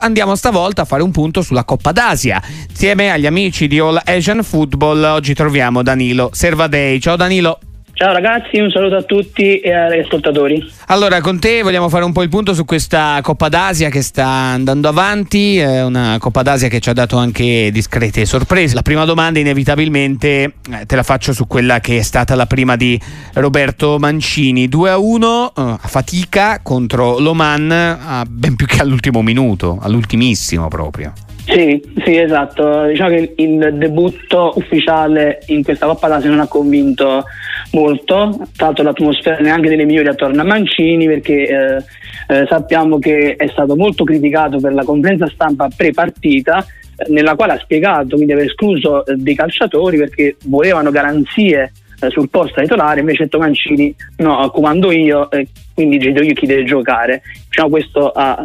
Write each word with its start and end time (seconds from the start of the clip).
Andiamo 0.00 0.36
stavolta 0.36 0.82
a 0.82 0.84
fare 0.84 1.02
un 1.02 1.10
punto 1.10 1.42
sulla 1.42 1.64
Coppa 1.64 1.90
d'Asia. 1.90 2.40
Insieme 2.68 3.10
agli 3.10 3.26
amici 3.26 3.66
di 3.66 3.80
All 3.80 4.00
Asian 4.04 4.44
Football 4.44 5.02
oggi 5.02 5.34
troviamo 5.34 5.82
Danilo 5.82 6.30
Servadei. 6.32 7.00
Ciao 7.00 7.16
Danilo. 7.16 7.58
Ciao 7.98 8.12
ragazzi, 8.12 8.60
un 8.60 8.70
saluto 8.70 8.94
a 8.94 9.02
tutti 9.02 9.58
e 9.58 9.72
agli 9.72 9.98
ascoltatori. 9.98 10.64
Allora, 10.86 11.20
con 11.20 11.40
te 11.40 11.62
vogliamo 11.62 11.88
fare 11.88 12.04
un 12.04 12.12
po' 12.12 12.22
il 12.22 12.28
punto 12.28 12.54
su 12.54 12.64
questa 12.64 13.18
Coppa 13.24 13.48
d'Asia 13.48 13.88
che 13.88 14.02
sta 14.02 14.24
andando 14.24 14.86
avanti, 14.86 15.58
è 15.58 15.82
una 15.82 16.16
Coppa 16.20 16.42
d'Asia 16.42 16.68
che 16.68 16.78
ci 16.78 16.90
ha 16.90 16.92
dato 16.92 17.16
anche 17.16 17.70
discrete 17.72 18.24
sorprese. 18.24 18.76
La 18.76 18.82
prima 18.82 19.04
domanda 19.04 19.40
inevitabilmente 19.40 20.28
eh, 20.28 20.52
te 20.86 20.94
la 20.94 21.02
faccio 21.02 21.32
su 21.32 21.48
quella 21.48 21.80
che 21.80 21.98
è 21.98 22.02
stata 22.02 22.36
la 22.36 22.46
prima 22.46 22.76
di 22.76 22.96
Roberto 23.32 23.98
Mancini, 23.98 24.68
2 24.68 24.90
a 24.90 24.96
1 24.96 25.52
eh, 25.56 25.60
a 25.60 25.88
fatica 25.88 26.60
contro 26.62 27.18
l'Oman, 27.18 28.26
ben 28.28 28.54
più 28.54 28.66
che 28.66 28.80
all'ultimo 28.80 29.22
minuto, 29.22 29.76
all'ultimissimo 29.82 30.68
proprio. 30.68 31.12
Sì, 31.48 31.82
sì, 32.04 32.16
esatto. 32.16 32.84
Diciamo 32.86 33.08
che 33.08 33.34
il 33.38 33.74
debutto 33.74 34.52
ufficiale 34.56 35.40
in 35.46 35.64
questa 35.64 35.86
Coppa 35.86 36.06
d'Asia 36.06 36.28
non 36.28 36.40
ha 36.40 36.46
convinto 36.46 37.24
molto, 37.72 38.46
tra 38.56 38.66
l'altro 38.66 38.84
l'atmosfera 38.84 39.38
neanche 39.38 39.68
delle 39.68 39.84
migliori 39.84 40.08
attorno 40.08 40.40
a 40.40 40.44
Mancini 40.44 41.06
perché 41.06 41.46
eh, 41.46 41.84
eh, 42.28 42.46
sappiamo 42.48 42.98
che 42.98 43.36
è 43.36 43.48
stato 43.48 43.76
molto 43.76 44.04
criticato 44.04 44.58
per 44.58 44.72
la 44.72 44.84
conferenza 44.84 45.28
stampa 45.28 45.68
pre-partita 45.74 46.64
eh, 46.96 47.10
nella 47.10 47.34
quale 47.34 47.52
ha 47.52 47.58
spiegato 47.58 48.16
quindi 48.16 48.32
aver 48.32 48.46
escluso 48.46 49.04
eh, 49.04 49.14
dei 49.16 49.34
calciatori 49.34 49.98
perché 49.98 50.36
volevano 50.44 50.90
garanzie 50.90 51.72
eh, 52.00 52.10
sul 52.10 52.30
posto 52.30 52.60
titolare, 52.60 53.00
invece 53.00 53.22
ha 53.22 53.24
detto 53.24 53.38
Mancini 53.38 53.94
no, 54.18 54.48
comando 54.50 54.92
io, 54.92 55.28
quindi 55.74 55.98
decido 55.98 56.22
io 56.22 56.34
chi 56.34 56.46
deve 56.46 56.64
giocare. 56.64 57.22
Diciamo, 57.48 57.70
questo 57.70 58.10
ha 58.10 58.44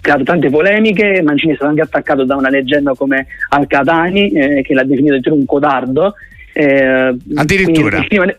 creato 0.00 0.22
tante 0.22 0.48
polemiche, 0.48 1.22
Mancini 1.22 1.52
è 1.52 1.56
stato 1.56 1.70
anche 1.70 1.82
attaccato 1.82 2.24
da 2.24 2.36
una 2.36 2.48
leggenda 2.48 2.94
come 2.94 3.26
Al-Qadani 3.50 4.30
eh, 4.30 4.62
che 4.62 4.74
l'ha 4.74 4.84
definito 4.84 5.34
un 5.34 5.44
codardo. 5.44 6.14
Eh, 6.52 7.16
Addirittura. 7.34 7.98
Il 7.98 8.08
clima, 8.08 8.34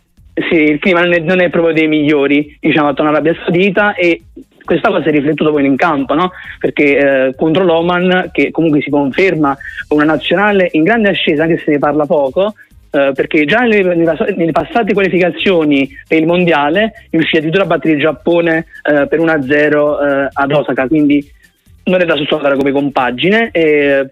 sì, 0.48 0.54
il 0.54 0.78
clima 0.78 1.00
non 1.00 1.12
è, 1.12 1.18
non 1.18 1.40
è, 1.40 1.50
proprio 1.50 1.74
dei 1.74 1.88
migliori 1.88 2.56
diciamo, 2.60 2.88
attorno 2.88 3.10
all'Arabia 3.10 3.40
Saudita 3.42 3.94
e 3.94 4.22
questa 4.64 4.88
cosa 4.88 5.08
è 5.08 5.10
riflettuta 5.10 5.50
poi 5.50 5.66
in 5.66 5.76
campo, 5.76 6.14
no? 6.14 6.30
perché 6.58 6.96
eh, 6.96 7.34
contro 7.34 7.64
l'Oman, 7.64 8.30
che 8.32 8.50
comunque 8.50 8.80
si 8.80 8.90
conferma 8.90 9.56
una 9.88 10.04
nazionale 10.04 10.68
in 10.72 10.84
grande 10.84 11.08
ascesa, 11.08 11.42
anche 11.42 11.58
se 11.58 11.72
ne 11.72 11.78
parla 11.78 12.06
poco, 12.06 12.54
Uh, 12.90 13.12
perché 13.12 13.44
già 13.44 13.58
nelle, 13.60 13.94
nelle, 13.94 14.50
passate 14.50 14.94
qualificazioni 14.94 15.88
per 16.08 16.18
il 16.18 16.26
mondiale 16.26 17.06
riuscì 17.10 17.36
addirittura 17.36 17.62
a 17.62 17.66
battere 17.68 17.94
il 17.94 18.00
Giappone 18.00 18.66
uh, 18.82 19.06
per 19.06 19.20
1-0 19.20 19.76
uh, 19.76 20.28
ad 20.32 20.50
Osaka, 20.50 20.88
quindi 20.88 21.24
non 21.84 22.00
è 22.00 22.04
da 22.04 22.16
sottovalutare 22.16 22.56
come 22.56 22.72
compagine. 22.72 23.50
E 23.52 24.08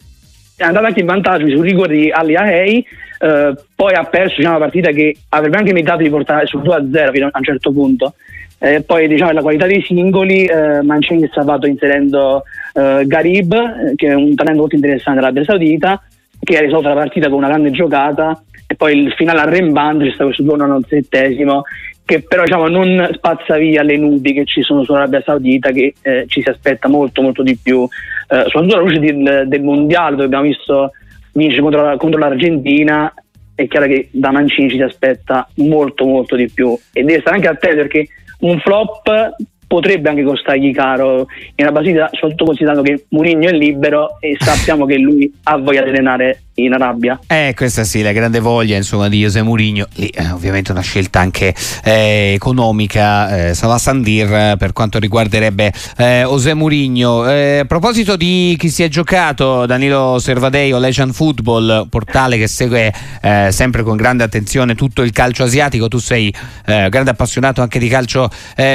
è 0.59 0.65
andata 0.65 0.87
anche 0.87 1.01
in 1.01 1.07
vantaggio 1.07 1.49
sul 1.49 1.65
rigore 1.65 1.95
di 1.95 2.11
Ali 2.11 2.35
Ahei, 2.35 2.85
eh, 3.21 3.55
poi 3.75 3.95
ha 3.95 4.05
perso 4.05 4.37
diciamo, 4.37 4.57
una 4.57 4.65
partita 4.65 4.91
che 4.91 5.17
avrebbe 5.31 5.57
anche 5.57 5.73
meritato 5.73 6.03
di 6.03 6.11
portare 6.11 6.47
sul 6.47 6.63
2-0 6.63 7.13
fino 7.13 7.29
a 7.31 7.39
un 7.39 7.45
certo 7.45 7.73
punto. 7.73 8.15
Eh, 8.59 8.83
poi 8.83 9.07
diciamo 9.07 9.31
la 9.31 9.41
qualità 9.41 9.67
dei 9.67 9.83
singoli, 9.83 10.45
eh, 10.45 10.83
Mancini 10.83 11.23
è 11.23 11.31
salvato 11.33 11.69
inserendo 11.69 12.43
eh, 12.75 13.05
Garib, 13.07 13.95
che 13.95 14.09
è 14.09 14.15
un 14.15 14.35
talento 14.35 14.63
molto 14.63 14.75
interessante 14.75 15.21
dell'Arabia 15.21 15.45
Saudita, 15.45 16.03
che 16.41 16.57
ha 16.57 16.61
risolto 16.61 16.89
la 16.89 16.95
partita 16.95 17.29
con 17.29 17.39
una 17.39 17.49
grande 17.49 17.71
giocata 17.71 18.43
e 18.67 18.75
poi 18.75 18.99
il 18.99 19.13
finale 19.13 19.41
arrembando 19.41 20.05
c'è 20.05 20.11
stato 20.11 20.27
questo 20.27 20.43
2 20.43 20.63
al 20.63 20.85
settesimo 20.89 21.63
che 22.09 22.23
però 22.23 22.43
diciamo, 22.45 22.69
non 22.69 23.07
spazza 23.13 23.59
via 23.59 23.83
le 23.83 23.99
nubi 23.99 24.33
che 24.33 24.47
ci 24.47 24.63
sono 24.63 24.83
sull'Arabia 24.83 25.21
Saudita 25.21 25.71
che 25.73 25.93
eh, 26.01 26.25
ci 26.27 26.41
si 26.41 26.49
aspetta 26.49 26.89
molto 26.89 27.21
molto 27.21 27.43
di 27.43 27.55
più 27.63 27.87
eh, 28.29 28.45
soprattutto 28.45 28.77
alla 28.77 28.85
luce 28.85 28.99
del, 28.99 29.45
del, 29.47 29.63
mondiale 29.63 30.13
dove 30.13 30.25
abbiamo 30.25 30.45
visto 30.45 30.93
vincere 31.33 31.61
contro, 31.63 31.97
contro, 31.97 32.19
l'Argentina 32.19 33.13
è 33.55 33.67
chiaro 33.67 33.87
che 33.87 34.09
da 34.13 34.31
Mancini 34.31 34.71
ci 34.71 34.77
si 34.77 34.83
aspetta 34.83 35.49
molto 35.57 36.07
molto 36.07 36.37
di 36.37 36.49
più. 36.49 36.79
E 36.93 37.03
deve 37.03 37.21
stare 37.21 37.37
anche 37.37 37.49
attento 37.49 37.77
perché 37.77 38.07
un 38.41 38.59
flop 38.61 39.35
potrebbe 39.67 40.09
anche 40.09 40.23
costargli 40.23 40.73
caro. 40.73 41.27
In 41.57 41.65
Arabia 41.65 41.83
Saudita, 41.83 42.09
soprattutto 42.13 42.45
considerando 42.45 42.83
che 42.83 43.07
Mourinho 43.09 43.49
è 43.49 43.53
libero 43.53 44.19
e 44.21 44.37
sappiamo 44.39 44.87
che 44.87 44.97
lui 44.99 45.33
ha 45.45 45.57
voglia 45.57 45.83
di 45.83 45.89
allenare 45.89 46.43
in 46.65 46.73
Arabia. 46.73 47.19
Eh, 47.27 47.53
questa 47.57 47.85
sì, 47.85 48.03
la 48.03 48.13
grande 48.13 48.41
voglia 48.41 48.77
insomma, 48.77 49.09
di 49.09 49.21
José 49.21 49.43
Mourinho, 49.43 49.87
lì 49.95 50.09
eh, 50.09 50.31
ovviamente 50.31 50.73
una 50.73 50.81
scelta 50.81 51.21
anche 51.21 51.55
eh, 51.85 52.33
economica, 52.35 53.49
eh, 53.49 53.55
Sava 53.55 53.79
Sandir 53.79 54.57
per 54.57 54.73
quanto 54.73 54.99
riguarderebbe 54.99 55.73
eh, 55.97 56.23
José 56.25 56.55
Mourinho. 56.55 57.29
Eh, 57.29 57.59
a 57.59 57.65
proposito 57.65 58.17
di 58.17 58.57
chi 58.59 58.69
si 58.71 58.83
è 58.83 58.89
giocato, 58.89 59.67
Danilo 59.67 60.19
Servadei 60.19 60.73
o 60.73 60.79
Legend 60.79 61.13
Football, 61.13 61.89
portale 61.89 62.37
che 62.37 62.49
segue 62.49 62.93
eh, 63.23 63.49
sempre 63.51 63.83
con 63.83 63.97
grande 63.97 64.25
attenzione 64.25 64.75
tutto 64.75 65.03
il 65.03 65.13
calcio 65.13 65.45
asiatico, 65.45 65.89
tu 65.89 65.99
sei 65.99 66.33
grande 66.65 67.11
appassionato 67.11 67.63
anche 67.63 67.79
di 67.79 67.89
calcio 67.89 68.29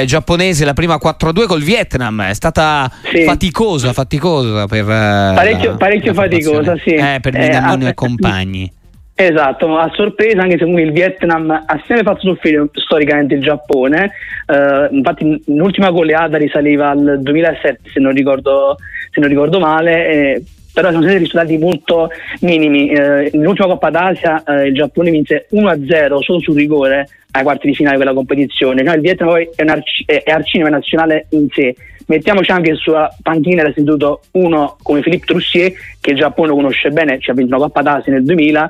giapponese, 0.04 0.64
la 0.64 0.72
prima 0.72 0.98
4-2 1.02 1.46
col 1.46 1.62
Vietnam 1.62 2.22
è 2.22 2.34
stata 2.34 2.90
sì. 3.12 3.22
faticosa, 3.22 3.92
faticosa 3.92 4.66
per... 4.66 4.84
parecchio, 4.84 5.70
la, 5.70 5.76
parecchio 5.76 6.12
la 6.12 6.22
faticosa, 6.22 6.74
sì. 6.84 6.94
per 6.94 7.32
Minamino 7.32 7.73
Antonio 7.74 7.88
e 7.88 7.94
compagni. 7.94 8.72
Esatto, 9.16 9.78
a 9.78 9.92
sorpresa 9.94 10.42
anche 10.42 10.58
se 10.58 10.64
il 10.64 10.90
Vietnam 10.90 11.48
ha 11.50 11.82
sempre 11.86 12.02
fatto 12.02 12.22
soffrire 12.22 12.68
storicamente 12.72 13.34
il 13.34 13.42
Giappone, 13.42 14.10
uh, 14.46 14.92
infatti 14.92 15.40
l'ultima 15.46 15.90
goleata 15.90 16.36
risaliva 16.36 16.90
al 16.90 17.20
2007 17.22 17.90
se 17.92 18.00
non 18.00 18.12
ricordo, 18.12 18.76
se 19.12 19.20
non 19.20 19.28
ricordo 19.28 19.60
male, 19.60 20.08
eh, 20.08 20.42
però 20.72 20.90
sono 20.90 21.02
stati 21.02 21.18
risultati 21.18 21.58
molto 21.58 22.10
minimi. 22.40 22.88
Eh, 22.88 23.30
nell'ultima 23.34 23.68
Coppa 23.68 23.90
d'Asia 23.90 24.42
eh, 24.42 24.66
il 24.66 24.74
Giappone 24.74 25.12
vinse 25.12 25.46
1-0 25.52 26.18
solo 26.18 26.40
sul 26.40 26.56
rigore 26.56 27.06
ai 27.30 27.44
quarti 27.44 27.68
di 27.68 27.74
finale 27.76 27.98
della 27.98 28.14
competizione, 28.14 28.82
no, 28.82 28.92
il 28.94 29.00
Vietnam 29.00 29.28
poi 29.28 29.48
è, 29.54 29.62
un 29.62 29.68
arci- 29.68 30.04
è 30.06 30.24
arcinema 30.26 30.70
nazionale 30.70 31.26
in 31.30 31.46
sé 31.50 31.72
Mettiamoci 32.06 32.50
anche 32.50 32.74
sulla 32.74 33.14
panchina 33.22 33.70
seduto 33.74 34.20
uno 34.32 34.76
come 34.82 35.00
Philippe 35.00 35.26
Trussier, 35.26 35.72
che 36.00 36.10
il 36.10 36.16
Giappone 36.16 36.52
conosce 36.52 36.90
bene, 36.90 37.18
ci 37.18 37.30
ha 37.30 37.34
vinto 37.34 37.54
una 37.56 37.64
Coppa 37.64 37.82
d'Asia 37.82 38.12
nel 38.12 38.24
2000, 38.24 38.68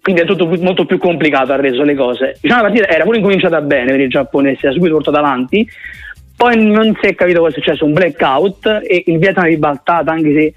quindi 0.00 0.22
è 0.22 0.24
tutto 0.24 0.46
molto 0.46 0.84
più 0.84 0.98
complicato, 0.98 1.52
ha 1.52 1.56
reso 1.56 1.82
le 1.82 1.94
cose. 1.94 2.36
Diciamo 2.40 2.62
la 2.62 2.68
partita 2.68 2.88
era 2.88 3.04
pure 3.04 3.18
incominciata 3.18 3.60
bene 3.60 3.90
per 3.90 4.00
il 4.00 4.10
Giappone, 4.10 4.56
si 4.58 4.66
è 4.66 4.72
subito 4.72 4.94
portato 4.94 5.18
avanti, 5.18 5.68
poi 6.36 6.56
non 6.64 6.96
si 7.00 7.08
è 7.08 7.14
capito 7.14 7.40
cosa 7.40 7.50
è 7.50 7.60
successo, 7.60 7.84
un 7.84 7.92
blackout 7.92 8.80
e 8.82 9.04
il 9.06 9.18
Vietnam 9.18 9.46
è 9.46 9.48
ribaltato 9.48 10.10
anche 10.10 10.32
se 10.32 10.54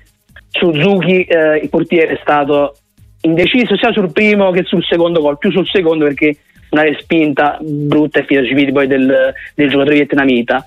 Suzuki, 0.50 1.24
eh, 1.24 1.58
il 1.58 1.70
portiere, 1.70 2.14
è 2.14 2.20
stato 2.22 2.76
indeciso 3.22 3.76
sia 3.76 3.92
sul 3.92 4.12
primo 4.12 4.52
che 4.52 4.64
sul 4.64 4.84
secondo 4.84 5.20
gol, 5.20 5.38
più 5.38 5.52
sul 5.52 5.68
secondo 5.68 6.06
perché 6.06 6.38
una 6.70 6.84
respinta 6.84 7.58
brutta 7.62 8.20
e 8.20 8.26
fidacipiti 8.26 8.72
poi 8.72 8.88
del, 8.88 9.34
del 9.54 9.70
giocatore 9.70 9.96
vietnamita. 9.96 10.66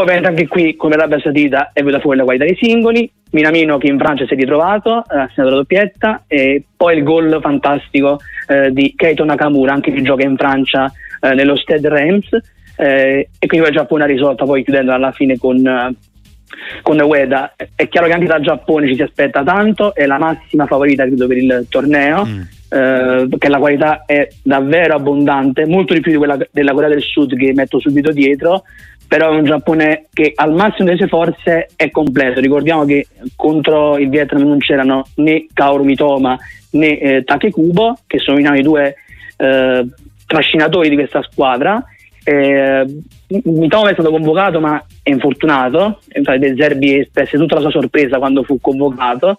Poi 0.00 0.08
ovviamente 0.08 0.40
anche 0.40 0.48
qui, 0.48 0.76
come 0.76 0.96
l'Arabia 0.96 1.20
Saudita, 1.20 1.72
è 1.74 1.80
venuta 1.80 2.00
fuori 2.00 2.16
la 2.16 2.24
qualità 2.24 2.46
dei 2.46 2.56
singoli. 2.58 3.10
Minamino 3.32 3.76
che 3.76 3.88
in 3.88 3.98
Francia 3.98 4.24
si 4.24 4.32
è 4.32 4.36
ritrovato, 4.36 5.00
eh, 5.00 5.18
ha 5.18 5.28
segnato 5.34 5.50
la 5.50 5.56
doppietta, 5.56 6.24
e 6.26 6.64
poi 6.74 6.96
il 6.96 7.02
gol 7.02 7.38
fantastico 7.42 8.18
eh, 8.48 8.72
di 8.72 8.94
Keito 8.96 9.26
Nakamura, 9.26 9.74
anche 9.74 9.92
che 9.92 10.00
gioca 10.00 10.24
in 10.24 10.38
Francia 10.38 10.90
eh, 11.20 11.34
nello 11.34 11.54
Stade 11.54 11.86
Reims. 11.90 12.28
Eh, 12.76 13.28
e 13.38 13.46
quindi 13.46 13.66
il 13.66 13.74
Giappone 13.74 14.04
ha 14.04 14.06
risolto 14.06 14.46
poi 14.46 14.64
chiudendo 14.64 14.94
alla 14.94 15.12
fine 15.12 15.36
con, 15.36 15.66
eh, 15.66 15.94
con 16.80 16.98
Ueda. 16.98 17.54
È 17.74 17.86
chiaro 17.86 18.06
che 18.06 18.14
anche 18.14 18.26
dal 18.26 18.40
Giappone 18.40 18.88
ci 18.88 18.94
si 18.94 19.02
aspetta 19.02 19.42
tanto, 19.42 19.94
è 19.94 20.06
la 20.06 20.18
massima 20.18 20.64
favorita 20.64 21.04
credo 21.04 21.26
per 21.26 21.36
il 21.36 21.66
torneo. 21.68 22.24
Mm. 22.24 22.40
Eh, 22.72 23.26
perché 23.28 23.48
la 23.48 23.58
qualità 23.58 24.04
è 24.06 24.28
davvero 24.44 24.94
abbondante, 24.94 25.66
molto 25.66 25.92
di 25.92 26.00
più 26.00 26.12
di 26.12 26.18
quella 26.18 26.38
della 26.52 26.72
Corea 26.72 26.88
del 26.88 27.02
Sud 27.02 27.36
che 27.36 27.52
metto 27.52 27.80
subito 27.80 28.12
dietro, 28.12 28.62
però 29.08 29.32
è 29.32 29.36
un 29.36 29.44
Giappone 29.44 30.06
che 30.12 30.30
al 30.36 30.52
massimo 30.52 30.84
delle 30.84 30.98
sue 30.98 31.08
forze 31.08 31.68
è 31.74 31.90
completo. 31.90 32.38
Ricordiamo 32.38 32.84
che 32.84 33.08
contro 33.34 33.98
il 33.98 34.08
Vietnam 34.08 34.46
non 34.46 34.58
c'erano 34.58 35.04
né 35.16 35.46
Kaoru 35.52 35.82
Mitoma 35.82 36.38
né 36.72 36.98
eh, 36.98 37.24
Takekubo, 37.24 37.98
che 38.06 38.18
sono 38.20 38.38
i 38.38 38.62
due 38.62 38.94
eh, 39.36 39.86
trascinatori 40.24 40.88
di 40.88 40.94
questa 40.94 41.22
squadra. 41.28 41.84
Eh, 42.22 42.84
Mitoma 43.26 43.90
è 43.90 43.94
stato 43.94 44.10
convocato 44.10 44.60
ma 44.60 44.80
è 45.02 45.10
infortunato, 45.10 45.98
infatti 46.12 46.38
De 46.38 46.54
Zerbi 46.56 47.00
espresse 47.00 47.36
tutta 47.36 47.56
la 47.56 47.62
sua 47.62 47.70
sorpresa 47.72 48.18
quando 48.18 48.44
fu 48.44 48.60
convocato, 48.60 49.38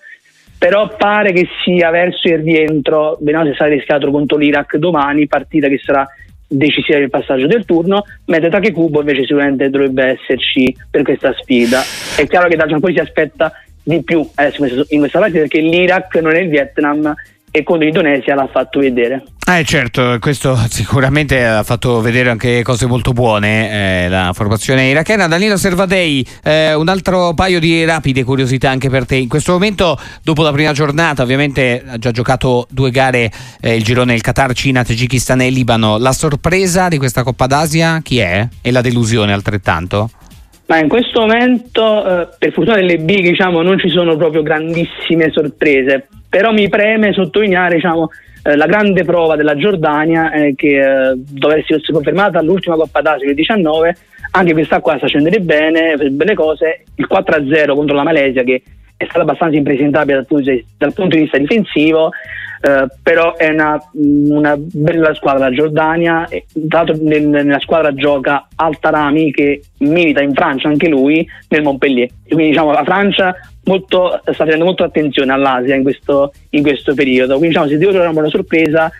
però 0.61 0.95
pare 0.95 1.33
che 1.33 1.47
sia 1.63 1.89
verso 1.89 2.27
il 2.27 2.37
rientro, 2.37 3.17
se 3.19 3.53
sarà 3.57 3.71
rischiato 3.71 4.11
contro 4.11 4.37
l'Iraq 4.37 4.77
domani, 4.77 5.25
partita 5.25 5.67
che 5.67 5.79
sarà 5.83 6.07
decisiva 6.47 6.99
del 6.99 7.09
passaggio 7.09 7.47
del 7.47 7.65
turno, 7.65 8.03
mentre 8.25 8.51
Takekubo 8.51 8.99
invece 8.99 9.21
sicuramente 9.21 9.71
dovrebbe 9.71 10.19
esserci 10.19 10.71
per 10.91 11.01
questa 11.01 11.33
sfida. 11.33 11.81
È 12.15 12.27
chiaro 12.27 12.47
che 12.47 12.57
da 12.57 12.67
Giappone 12.67 12.93
si 12.93 12.99
aspetta 12.99 13.51
di 13.81 14.03
più 14.03 14.23
adesso 14.35 14.85
in 14.89 14.99
questa 14.99 15.17
partita 15.17 15.39
perché 15.39 15.61
l'Iraq 15.61 16.13
non 16.17 16.35
è 16.35 16.41
il 16.41 16.49
Vietnam 16.49 17.11
e 17.51 17.63
contro 17.63 17.85
l'Indonesia 17.85 18.33
l'ha 18.33 18.49
fatto 18.51 18.79
vedere. 18.79 19.23
Eh 19.45 19.65
certo, 19.65 20.17
questo 20.21 20.57
sicuramente 20.69 21.45
ha 21.45 21.63
fatto 21.63 21.99
vedere 21.99 22.29
anche 22.29 22.63
cose 22.63 22.85
molto 22.85 23.11
buone, 23.11 24.05
eh, 24.05 24.09
la 24.09 24.31
formazione 24.33 24.87
irachena. 24.87 25.27
Danilo 25.27 25.57
Servadei, 25.57 26.25
eh, 26.43 26.73
un 26.73 26.87
altro 26.87 27.33
paio 27.33 27.59
di 27.59 27.83
rapide 27.83 28.23
curiosità 28.23 28.69
anche 28.69 28.89
per 28.89 29.05
te. 29.05 29.17
In 29.17 29.27
questo 29.27 29.51
momento, 29.51 29.99
dopo 30.23 30.41
la 30.43 30.53
prima 30.53 30.71
giornata, 30.71 31.23
ovviamente 31.23 31.83
ha 31.85 31.97
già 31.97 32.11
giocato 32.11 32.65
due 32.69 32.91
gare, 32.91 33.29
eh, 33.59 33.75
il 33.75 33.83
girone 33.83 34.13
il 34.13 34.21
Qatar, 34.21 34.53
Cina, 34.53 34.85
Tagikistan 34.85 35.41
e 35.41 35.49
Libano. 35.49 35.97
La 35.97 36.13
sorpresa 36.13 36.87
di 36.87 36.97
questa 36.97 37.23
Coppa 37.23 37.47
d'Asia 37.47 37.99
chi 38.01 38.19
è? 38.19 38.47
E 38.61 38.71
la 38.71 38.81
delusione 38.81 39.33
altrettanto? 39.33 40.09
Ma 40.71 40.79
in 40.79 40.87
questo 40.87 41.19
momento, 41.19 42.21
eh, 42.21 42.27
per 42.39 42.53
fortuna 42.53 42.77
delle 42.77 42.95
big, 42.95 43.27
diciamo, 43.27 43.61
non 43.61 43.77
ci 43.77 43.89
sono 43.89 44.15
proprio 44.15 44.41
grandissime 44.41 45.29
sorprese, 45.29 46.07
però 46.29 46.53
mi 46.53 46.69
preme 46.69 47.11
sottolineare, 47.11 47.75
diciamo, 47.75 48.09
eh, 48.43 48.55
la 48.55 48.67
grande 48.67 49.03
prova 49.03 49.35
della 49.35 49.57
Giordania 49.57 50.31
eh, 50.31 50.55
che 50.55 50.79
eh, 50.79 51.13
dovesse 51.17 51.75
essere 51.75 51.91
confermata 51.91 52.39
all'ultima 52.39 52.77
Coppa 52.77 53.01
d'Asia 53.01 53.25
del 53.25 53.35
19, 53.35 53.97
anche 54.31 54.53
questa 54.53 54.79
qua 54.79 54.95
sta 54.95 55.07
scendendo 55.07 55.41
bene, 55.41 55.97
belle 56.09 56.35
cose, 56.35 56.85
il 56.95 57.05
4-0 57.11 57.75
contro 57.75 57.93
la 57.97 58.03
Malesia 58.03 58.43
che 58.43 58.63
è 59.03 59.05
stata 59.05 59.21
abbastanza 59.21 59.57
impresentabile 59.57 60.17
dal 60.17 60.25
punto 60.25 60.51
di, 60.51 60.65
dal 60.77 60.93
punto 60.93 61.15
di 61.15 61.23
vista 61.23 61.37
difensivo, 61.37 62.11
eh, 62.61 62.85
però 63.01 63.35
è 63.35 63.49
una, 63.49 63.81
una, 63.93 64.55
bella 64.57 65.13
squadra 65.15 65.49
la 65.49 65.55
Giordania, 65.55 66.27
tra 66.67 66.83
l'altro 66.83 66.95
nel, 67.01 67.27
nella 67.27 67.59
squadra 67.59 67.93
gioca 67.93 68.47
Altarami 68.55 69.31
che 69.31 69.61
milita 69.79 70.21
in 70.21 70.33
Francia 70.33 70.67
anche 70.67 70.87
lui 70.87 71.27
nel 71.49 71.63
Montpellier, 71.63 72.07
quindi 72.27 72.49
diciamo 72.49 72.71
la 72.71 72.83
Francia 72.83 73.35
molto, 73.63 74.19
sta 74.21 74.33
facendo 74.33 74.65
molto 74.65 74.83
attenzione 74.83 75.31
all'Asia 75.33 75.75
in 75.75 75.83
questo, 75.83 76.31
in 76.51 76.61
questo 76.61 76.93
periodo, 76.93 77.37
quindi 77.37 77.49
diciamo 77.49 77.67
se 77.67 77.77
devo 77.77 77.91
trovare 77.91 78.11
una 78.11 78.19
buona 78.19 78.29
sorpresa 78.29 78.91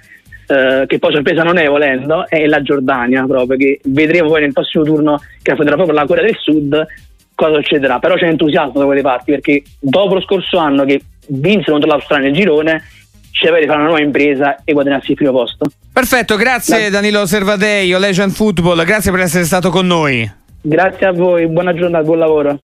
Uh, 0.52 0.86
che 0.86 1.00
poi 1.00 1.14
sorpresa 1.14 1.44
non 1.44 1.58
è 1.58 1.66
volendo, 1.68 2.28
è 2.28 2.46
la 2.46 2.62
Giordania 2.62 3.24
proprio, 3.26 3.56
che 3.56 3.80
vedremo 3.86 4.28
poi 4.28 4.42
nel 4.42 4.52
prossimo 4.52 4.84
turno 4.84 5.18
che 5.42 5.52
affronterà 5.52 5.78
proprio 5.78 5.98
la 5.98 6.06
Corea 6.06 6.26
del 6.26 6.36
Sud 6.38 6.88
cosa 7.46 7.56
succederà, 7.56 8.00
però 8.00 8.16
c'è 8.16 8.28
entusiasmo 8.28 8.80
da 8.80 8.86
quelle 8.86 9.02
parti 9.02 9.32
perché 9.32 9.64
dopo 9.80 10.16
lo 10.16 10.22
scorso 10.22 10.58
anno 10.58 10.86
che 10.86 11.02
vinsero 11.28 11.74
contro 11.74 11.90
l'Australia 11.90 12.30
nel 12.30 12.36
girone 12.36 12.84
c'è 13.32 13.48
di 13.60 13.66
fare 13.66 13.80
una 13.80 13.86
nuova 13.86 14.02
impresa 14.02 14.58
e 14.64 14.74
guadagnarsi 14.74 15.12
il 15.12 15.18
primo 15.18 15.32
posto. 15.32 15.66
Perfetto, 15.92 16.36
grazie. 16.36 16.90
Danilo 16.90 17.26
Servadei, 17.26 17.90
Legend 17.98 18.32
Football, 18.32 18.84
grazie 18.84 19.12
per 19.12 19.22
essere 19.22 19.46
stato 19.46 19.70
con 19.70 19.88
noi. 19.88 20.30
Grazie 20.62 21.08
a 21.08 21.12
voi, 21.12 21.48
buona 21.48 21.74
giornata, 21.74 22.04
buon 22.04 22.20
lavoro. 22.20 22.60